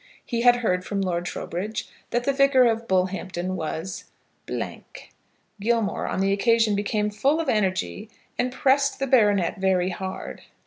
[0.25, 4.05] He had heard from Lord Trowbridge that the Vicar of Bullhampton was.
[5.59, 10.41] Gilmore on the occasion became full of energy, and pressed the baronet very hard.